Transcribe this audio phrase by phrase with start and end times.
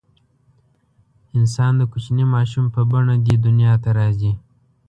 [1.37, 4.31] انسان د کوچني ماشوم په بڼه دې دنیا ته راځي.